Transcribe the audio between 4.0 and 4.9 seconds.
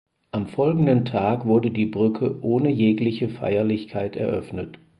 eröffnet.